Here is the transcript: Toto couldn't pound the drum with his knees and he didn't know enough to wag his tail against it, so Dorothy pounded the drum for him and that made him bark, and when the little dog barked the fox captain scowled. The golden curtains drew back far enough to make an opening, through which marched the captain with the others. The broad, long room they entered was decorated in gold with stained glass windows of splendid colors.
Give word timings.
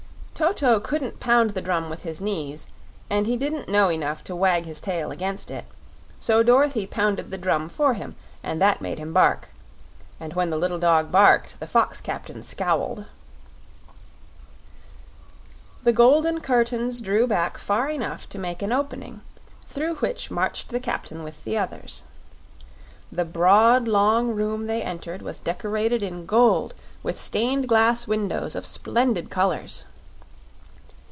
Toto 0.33 0.79
couldn't 0.79 1.19
pound 1.19 1.51
the 1.51 1.61
drum 1.61 1.87
with 1.87 2.01
his 2.01 2.19
knees 2.19 2.65
and 3.11 3.27
he 3.27 3.37
didn't 3.37 3.69
know 3.69 3.89
enough 3.91 4.23
to 4.23 4.35
wag 4.35 4.65
his 4.65 4.81
tail 4.81 5.11
against 5.11 5.51
it, 5.51 5.65
so 6.19 6.41
Dorothy 6.41 6.87
pounded 6.87 7.29
the 7.29 7.37
drum 7.37 7.69
for 7.69 7.93
him 7.93 8.15
and 8.41 8.59
that 8.59 8.81
made 8.81 8.97
him 8.97 9.13
bark, 9.13 9.49
and 10.19 10.33
when 10.33 10.49
the 10.49 10.57
little 10.57 10.79
dog 10.79 11.11
barked 11.11 11.59
the 11.59 11.67
fox 11.67 12.01
captain 12.01 12.41
scowled. 12.41 13.05
The 15.83 15.93
golden 15.93 16.41
curtains 16.41 17.01
drew 17.01 17.27
back 17.27 17.59
far 17.59 17.91
enough 17.91 18.27
to 18.29 18.39
make 18.39 18.63
an 18.63 18.71
opening, 18.71 19.21
through 19.67 19.97
which 19.97 20.31
marched 20.31 20.69
the 20.69 20.79
captain 20.79 21.21
with 21.23 21.43
the 21.43 21.55
others. 21.55 22.01
The 23.11 23.25
broad, 23.25 23.87
long 23.87 24.29
room 24.33 24.65
they 24.65 24.81
entered 24.81 25.21
was 25.21 25.37
decorated 25.37 26.01
in 26.01 26.25
gold 26.25 26.73
with 27.03 27.21
stained 27.21 27.69
glass 27.69 28.07
windows 28.07 28.55
of 28.55 28.65
splendid 28.65 29.29
colors. 29.29 29.85